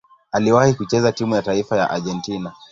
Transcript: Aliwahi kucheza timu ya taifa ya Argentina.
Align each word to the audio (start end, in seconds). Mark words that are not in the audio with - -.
Aliwahi 0.31 0.73
kucheza 0.73 1.11
timu 1.11 1.35
ya 1.35 1.41
taifa 1.41 1.77
ya 1.77 1.89
Argentina. 1.89 2.53